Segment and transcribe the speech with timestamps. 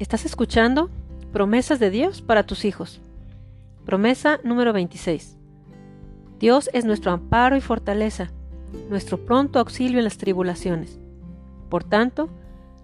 [0.00, 0.90] Estás escuchando
[1.32, 3.00] promesas de Dios para tus hijos.
[3.86, 5.36] Promesa número 26.
[6.40, 8.32] Dios es nuestro amparo y fortaleza,
[8.90, 10.98] nuestro pronto auxilio en las tribulaciones.
[11.68, 12.28] Por tanto,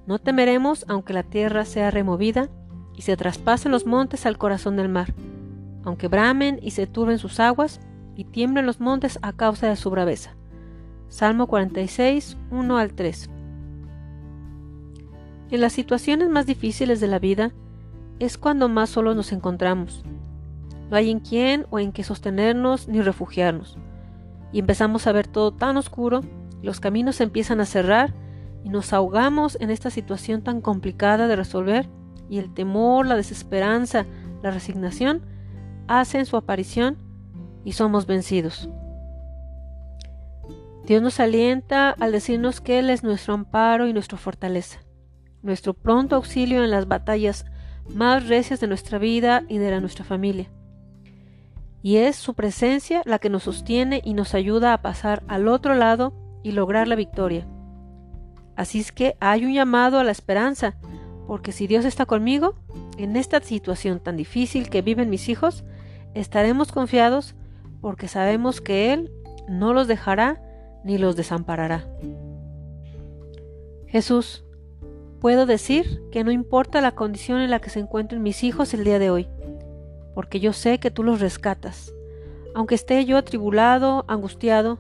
[0.06, 2.48] no temeremos aunque la tierra sea removida
[2.96, 5.12] y se traspasen los montes al corazón del mar,
[5.82, 7.80] aunque bramen y se turben sus aguas
[8.14, 10.36] y tiemblen los montes a causa de su braveza.
[11.08, 13.30] Salmo 46, 1 al 3.
[15.50, 17.52] En las situaciones más difíciles de la vida
[18.20, 20.04] es cuando más solos nos encontramos.
[20.90, 23.76] No hay en quién o en qué sostenernos ni refugiarnos.
[24.52, 26.20] Y empezamos a ver todo tan oscuro,
[26.62, 28.14] los caminos se empiezan a cerrar
[28.64, 31.88] y nos ahogamos en esta situación tan complicada de resolver
[32.28, 34.06] y el temor, la desesperanza,
[34.42, 35.22] la resignación
[35.88, 36.96] hacen su aparición
[37.64, 38.68] y somos vencidos.
[40.84, 44.80] Dios nos alienta al decirnos que Él es nuestro amparo y nuestra fortaleza,
[45.42, 47.46] nuestro pronto auxilio en las batallas
[47.88, 50.48] más recias de nuestra vida y de la nuestra familia.
[51.82, 55.74] Y es su presencia la que nos sostiene y nos ayuda a pasar al otro
[55.74, 57.46] lado y lograr la victoria.
[58.56, 60.76] Así es que hay un llamado a la esperanza,
[61.26, 62.54] porque si Dios está conmigo,
[62.98, 65.64] en esta situación tan difícil que viven mis hijos,
[66.14, 67.34] estaremos confiados
[67.80, 69.10] porque sabemos que Él
[69.48, 70.42] no los dejará
[70.84, 71.86] ni los desamparará.
[73.86, 74.44] Jesús,
[75.20, 78.84] puedo decir que no importa la condición en la que se encuentren mis hijos el
[78.84, 79.28] día de hoy,
[80.14, 81.92] porque yo sé que tú los rescatas.
[82.54, 84.78] Aunque esté yo atribulado, angustiado,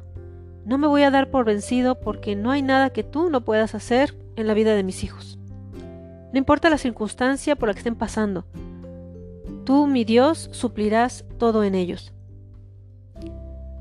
[0.64, 3.74] no me voy a dar por vencido porque no hay nada que tú no puedas
[3.74, 5.38] hacer en la vida de mis hijos.
[6.32, 8.44] No importa la circunstancia por la que estén pasando,
[9.64, 12.12] tú, mi Dios, suplirás todo en ellos.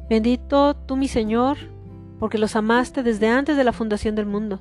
[0.09, 1.57] Bendito tú, mi Señor,
[2.19, 4.59] porque los amaste desde antes de la fundación del mundo.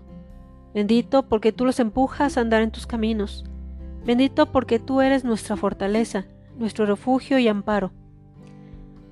[0.74, 3.44] Bendito porque tú los empujas a andar en tus caminos.
[4.04, 6.26] Bendito porque tú eres nuestra fortaleza,
[6.59, 7.92] nuestro refugio y amparo.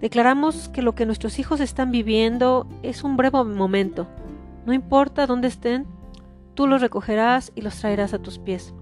[0.01, 4.07] Declaramos que lo que nuestros hijos están viviendo es un breve momento.
[4.67, 5.87] No importa dónde estén,
[6.55, 8.75] tú los recogerás y los traerás a tus pies.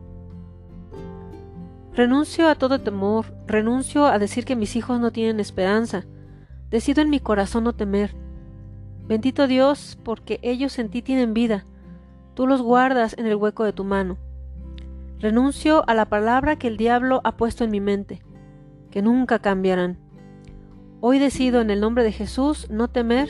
[1.95, 6.05] Renuncio a todo temor, renuncio a decir que mis hijos no tienen esperanza.
[6.69, 8.17] Decido en mi corazón no temer.
[9.07, 11.65] Bendito Dios, porque ellos en ti tienen vida.
[12.35, 14.19] Tú los guardas en el hueco de tu mano.
[15.21, 18.23] Renuncio a la palabra que el diablo ha puesto en mi mente,
[18.91, 19.99] que nunca cambiarán.
[21.01, 23.29] Hoy decido en el nombre de Jesús no temer,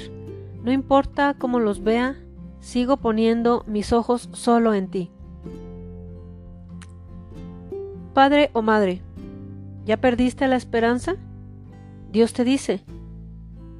[0.62, 2.16] no importa cómo los vea,
[2.60, 5.10] sigo poniendo mis ojos solo en ti.
[8.14, 9.02] Padre o madre,
[9.84, 11.16] ¿ya perdiste la esperanza?
[12.10, 12.84] Dios te dice,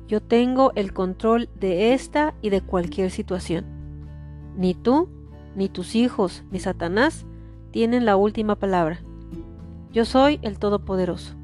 [0.06, 3.74] yo tengo el control de esta y de cualquier situación.
[4.56, 5.09] Ni tú,
[5.56, 7.26] ni tus hijos, ni Satanás
[7.70, 9.00] tienen la última palabra.
[9.92, 11.34] Yo soy el Todopoderoso.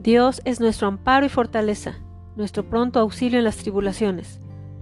[0.00, 1.96] Dios es nuestro amparo y fortaleza,
[2.36, 4.40] nuestro pronto auxilio en las tribulaciones.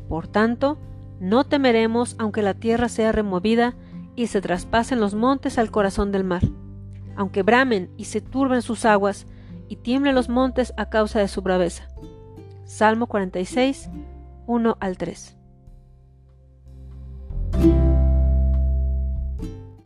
[0.09, 0.78] Por tanto,
[1.21, 3.75] no temeremos aunque la tierra sea removida
[4.15, 6.43] y se traspasen los montes al corazón del mar,
[7.16, 9.27] aunque bramen y se turben sus aguas
[9.69, 11.88] y tiemblen los montes a causa de su braveza.
[12.65, 13.91] Salmo 46,
[14.47, 15.38] 1 al 3.